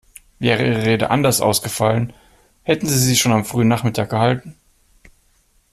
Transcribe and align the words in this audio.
Wäre 0.39 0.65
Ihre 0.65 0.83
Rede 0.83 1.11
anders 1.11 1.41
ausgefallen, 1.41 2.11
hätten 2.63 2.87
Sie 2.87 2.97
sie 2.97 3.15
schon 3.15 3.33
am 3.33 3.45
frühen 3.45 3.67
Nachmittag 3.67 4.09
gehalten? 4.09 4.55